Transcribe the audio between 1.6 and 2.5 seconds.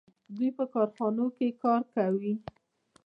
کار کوي.